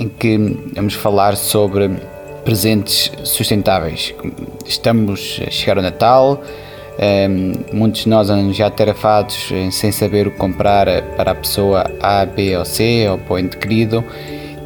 [0.00, 0.38] em que
[0.74, 1.90] vamos falar sobre
[2.42, 4.14] presentes sustentáveis.
[4.64, 6.42] Estamos a chegar ao Natal,
[7.30, 11.84] um, muitos de nós andam já tarafados sem saber o que comprar para a pessoa
[12.00, 14.02] A, B ou C ou para o ente querido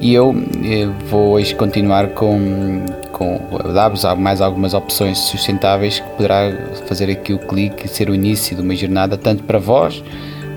[0.00, 3.40] e eu eh, vou hoje continuar com, com
[3.72, 6.50] dar-vos mais algumas opções sustentáveis que poderá
[6.86, 10.02] fazer aqui o clique e ser o início de uma jornada tanto para vós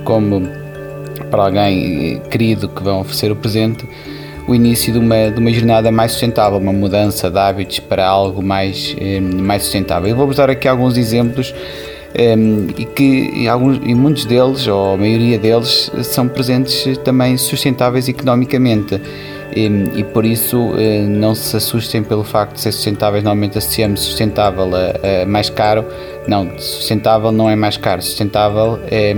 [0.03, 0.41] como
[1.29, 3.87] para alguém eh, querido que vão oferecer o presente
[4.47, 8.41] o início de uma, de uma jornada mais sustentável, uma mudança de hábitos para algo
[8.41, 10.09] mais, eh, mais sustentável.
[10.09, 11.53] Eu vou-vos dar aqui alguns exemplos
[12.17, 17.37] um, e que e, alguns, e muitos deles, ou a maioria deles, são presentes também
[17.37, 18.99] sustentáveis economicamente.
[19.55, 24.01] E, e por isso uh, não se assustem pelo facto de ser sustentáveis, normalmente associamos
[24.01, 25.85] sustentável a, a, mais caro.
[26.27, 29.15] Não, sustentável não é mais caro, sustentável é,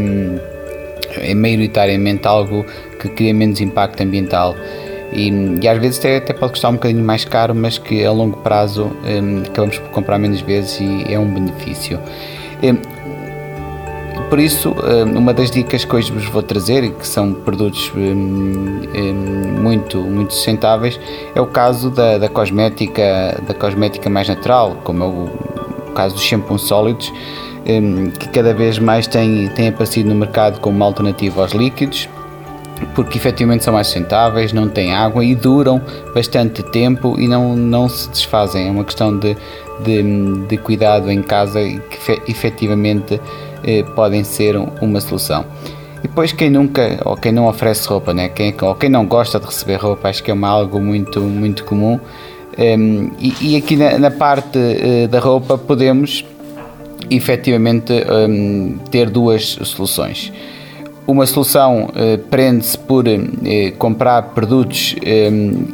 [1.17, 2.65] é maioritariamente algo
[2.99, 4.55] que cria menos impacto ambiental.
[5.11, 5.29] E,
[5.61, 8.37] e, às vezes até, até, pode custar um bocadinho mais caro, mas que a longo
[8.37, 11.99] prazo um, acabamos por comprar menos vezes e é um benefício.
[12.63, 12.99] Um,
[14.29, 17.91] por isso, um, uma das dicas que hoje vos vou trazer, e que são produtos
[17.95, 20.99] hum, hum, muito, muito sustentáveis,
[21.33, 26.13] é o caso da, da, cosmética, da cosmética mais natural, como é o, o caso
[26.13, 27.11] dos shampoos sólidos,
[27.67, 32.07] hum, que cada vez mais tem, tem aparecido no mercado como uma alternativa aos líquidos
[32.95, 35.81] porque efetivamente são mais sustentáveis, não têm água e duram
[36.13, 38.67] bastante tempo e não, não se desfazem.
[38.67, 39.35] É uma questão de,
[39.83, 43.19] de, de cuidado em casa e que efetivamente
[43.63, 45.45] eh, podem ser uma solução.
[45.99, 48.29] E depois quem nunca, ou quem não oferece roupa, né?
[48.29, 51.65] quem, ou quem não gosta de receber roupa, acho que é uma, algo muito, muito
[51.65, 51.99] comum.
[52.57, 56.25] Um, ehm, e, e, aqui na, na parte uh, da roupa podemos
[57.09, 60.31] efetivamente um, ehm, ter duas soluções.
[61.09, 65.31] Uma solução eh, prende-se por eh, comprar produtos eh,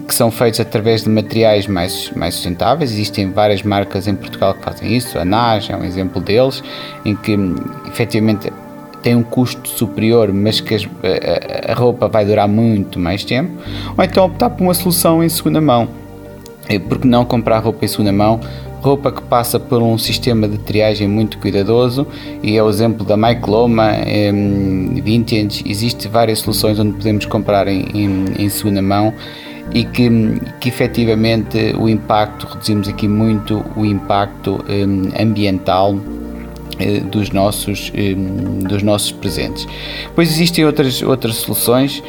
[0.08, 2.94] que são feitos através de materiais mais, mais sustentáveis.
[2.94, 5.20] Existem várias marcas em Portugal que fazem isso.
[5.20, 6.64] A NAS é um exemplo deles,
[7.04, 7.38] em que
[7.86, 8.50] efetivamente
[9.04, 13.62] tem um custo superior, mas que as, a, a, roupa vai durar muito mais tempo.
[13.98, 15.90] Ou então optar por uma solução em segunda mão.
[16.88, 18.40] Porque não comprar roupa em segunda mão
[18.86, 22.06] roupa que passa por um sistema de triagem muito cuidadoso
[22.44, 25.64] e é o exemplo da Mycloma é, Vintage.
[25.66, 29.12] Existem várias soluções onde podemos comprar em, em, em segunda mão
[29.74, 30.08] e que,
[30.60, 35.98] que efetivamente o impacto, reduzimos aqui muito o impacto um, ambiental
[36.78, 37.92] eh, dos nossos,
[38.70, 39.68] dos nossos presentes.
[40.14, 42.04] Pois existem outras, outras soluções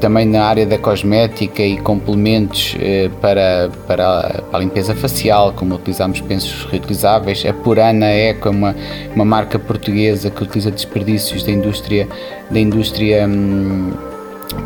[0.00, 6.20] também na área da cosmética e complementos eh, para, para a limpeza facial, como utilizamos
[6.20, 7.44] pensos reutilizáveis.
[7.46, 8.76] A Purana Eco é uma,
[9.14, 12.08] uma marca portuguesa que utiliza desperdícios da indústria,
[12.50, 13.92] da indústria hum,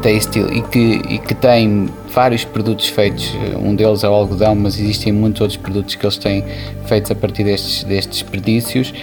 [0.01, 3.37] têxtil e que, e que tem vários produtos feitos.
[3.61, 6.45] Um deles é o algodão, mas existem muitos outros produtos que eles têm
[6.87, 8.95] feitos a partir destes, destes desperdícios.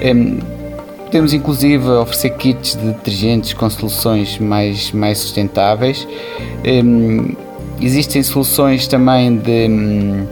[0.00, 0.57] Um,
[1.08, 6.06] Podemos inclusive oferecer kits de detergentes com soluções mais, mais sustentáveis.
[6.66, 7.34] Um,
[7.80, 10.26] existem soluções também de, hum,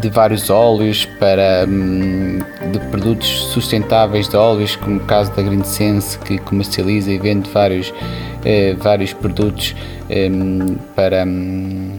[0.00, 2.38] de vários óleos para hum,
[2.70, 7.50] de produtos sustentáveis de óleos, como o caso da Green Sense que comercializa e vende
[7.50, 7.92] vários,
[8.44, 9.74] eh, vários produtos
[10.08, 11.98] um, para, hum,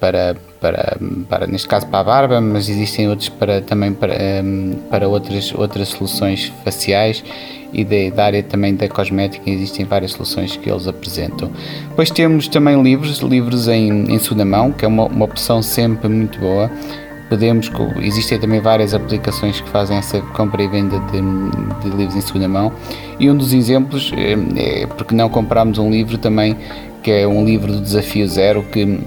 [0.00, 0.98] para para,
[1.28, 5.52] para, neste caso para a barba, mas existem outros para, também para, um, para outras,
[5.54, 7.24] outras soluções faciais
[7.72, 11.50] e de, da área também da cosmética existem várias soluções que eles apresentam.
[11.88, 16.08] Depois temos também livros, livros em, em segunda mão, que é uma, uma opção sempre
[16.08, 16.70] muito boa.
[17.28, 17.70] Podemos,
[18.02, 21.20] existem também várias aplicações que fazem essa compra e venda de,
[21.88, 22.72] de livros em segunda mão
[23.20, 26.56] e um dos exemplos é, é porque não compramos um livro também
[27.04, 28.98] que é um livro do Desafio Zero que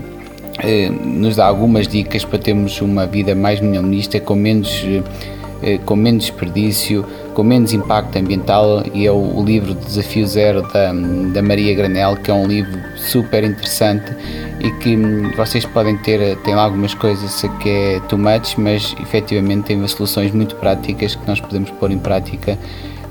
[0.90, 4.86] nos dá algumas dicas para termos uma vida mais minimalista, com menos,
[5.62, 10.62] eh, com menos desperdício, com menos impacto ambiental e é o, o livro Desafio Zero
[10.62, 10.94] da,
[11.34, 14.16] da Maria Granel, que é um livro super interessante
[14.60, 18.96] e que hum, vocês podem ter, tem lá algumas coisas que é too much, mas
[19.02, 22.58] efetivamente tem soluções muito práticas que nós podemos pôr em prática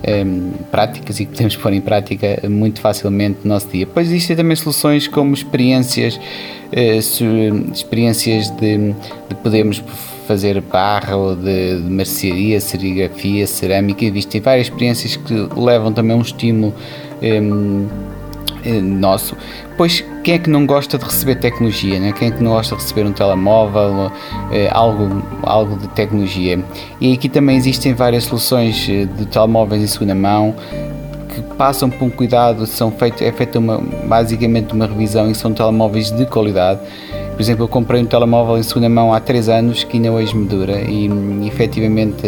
[0.06, 3.86] um, práticas e que podemos pôr em prática muito facilmente no nosso dia.
[3.86, 8.92] Depois existem também soluções como experiências, uh, experiências de,
[9.28, 9.82] de podermos
[10.26, 16.22] fazer barra ou de, de mercearia, serigrafia, cerâmica, existem várias experiências que levam também um
[16.22, 16.72] estímulo
[17.20, 18.11] um, eh,
[18.70, 19.36] nosso.
[19.76, 21.98] Pois quem é que não gosta de receber tecnologia?
[21.98, 22.12] Né?
[22.12, 24.12] Quem é que não gosta de receber um telemóvel,
[24.52, 26.62] eh, algo, algo de tecnologia?
[27.00, 30.54] E aqui também existem várias soluções eh, de telemóveis em segunda mão
[31.34, 35.52] que passam por um cuidado, são feito, é feita uma, basicamente uma revisão e são
[35.52, 36.80] telemóveis de qualidade.
[37.42, 40.32] Por exemplo, eu comprei um telemóvel em segunda mão há 3 anos que ainda hoje
[40.36, 42.22] me dura e, e efetivamente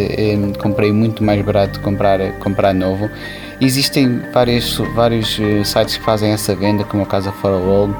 [0.60, 3.08] comprei muito mais barato comprar, comprar novo
[3.60, 7.90] Existem vários, vários eh, sites que fazem essa venda, como o caso da Forwall,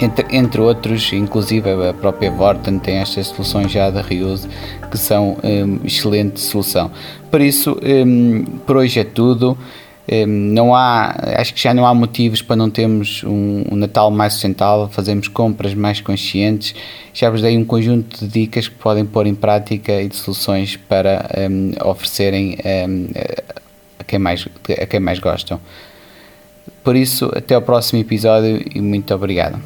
[0.00, 4.48] entre, entre outros, inclusive a própria Vorten tem estas soluções já de reuse
[4.92, 6.88] que são um, excelente solução.
[7.32, 9.58] Por isso, um, por hoje é tudo.
[10.10, 14.10] Um, não há, acho que já não há motivos para não termos um, um, Natal
[14.10, 16.74] mais sustentável, fazermos compras mais conscientes.
[17.12, 20.76] Já vos dei um conjunto de dicas que podem pôr em prática e de soluções
[20.76, 22.58] para hum, oferecerem
[22.88, 23.08] hum,
[23.98, 24.46] a quem mais,
[24.80, 25.58] a quem mais gostam.
[26.82, 29.58] Por isso, até ao próximo episódio e muito obrigado.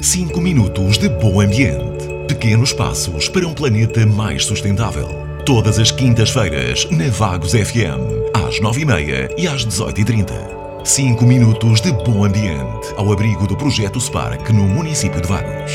[0.00, 2.06] 5 minutos de bom ambiente.
[2.28, 5.27] Pequenos passos para um planeta mais sustentável.
[5.48, 8.04] Todas as quintas-feiras, na Vagos FM,
[8.34, 10.84] às 9h30 e às 18h30.
[10.84, 15.72] 5 minutos de bom ambiente ao abrigo do projeto Spark no município de Vagos.